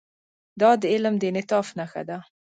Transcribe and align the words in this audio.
دا 0.61 0.71
د 0.81 0.83
علم 0.93 1.15
د 1.19 1.23
انعطاف 1.31 1.67
نښه 1.79 2.01
ده. 2.09 2.17